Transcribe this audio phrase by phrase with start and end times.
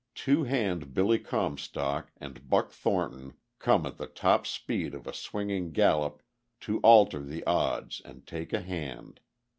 [0.15, 5.71] Two Hand Billy Comstock and Buck Thornton, come at the top speed of a swinging
[5.73, 6.23] gallop
[6.61, 9.19] to alter the odds and take a hand.